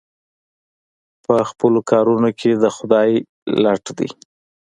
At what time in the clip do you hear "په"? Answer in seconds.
1.25-1.35